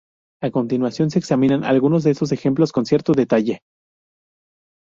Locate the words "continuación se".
0.49-1.19